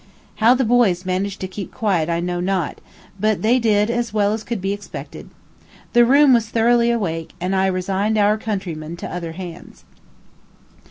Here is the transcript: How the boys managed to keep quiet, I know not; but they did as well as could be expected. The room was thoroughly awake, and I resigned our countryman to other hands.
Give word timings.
How 0.37 0.55
the 0.55 0.63
boys 0.65 1.05
managed 1.05 1.39
to 1.41 1.47
keep 1.47 1.71
quiet, 1.71 2.09
I 2.09 2.21
know 2.21 2.39
not; 2.39 2.81
but 3.19 3.43
they 3.43 3.59
did 3.59 3.91
as 3.91 4.11
well 4.11 4.33
as 4.33 4.43
could 4.43 4.59
be 4.59 4.73
expected. 4.73 5.29
The 5.93 6.05
room 6.05 6.33
was 6.33 6.49
thoroughly 6.49 6.89
awake, 6.89 7.33
and 7.39 7.55
I 7.55 7.67
resigned 7.67 8.17
our 8.17 8.39
countryman 8.39 8.97
to 8.97 9.07
other 9.15 9.33
hands. 9.33 9.83